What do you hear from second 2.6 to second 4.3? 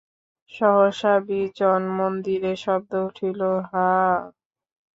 শব্দ উঠিল, হাঁ।